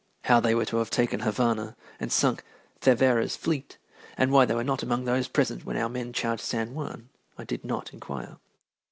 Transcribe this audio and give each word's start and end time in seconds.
How 0.23 0.39
they 0.39 0.55
were 0.55 0.65
to 0.65 0.77
have 0.77 0.89
taken 0.89 1.19
Havana, 1.19 1.75
and 1.99 2.11
sunk 2.11 2.43
Cervera's 2.83 3.35
fleet, 3.35 3.77
and 4.17 4.31
why 4.31 4.45
they 4.45 4.55
were 4.55 4.63
not 4.63 4.81
among 4.81 5.05
those 5.05 5.27
present 5.27 5.63
when 5.63 5.77
our 5.77 5.89
men 5.89 6.11
charged 6.11 6.41
San 6.41 6.73
Juan, 6.73 7.09
I 7.37 7.43
did 7.43 7.63
not 7.63 7.93
inquire. 7.93 8.37